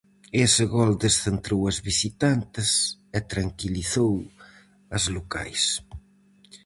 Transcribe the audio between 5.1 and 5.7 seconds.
locais.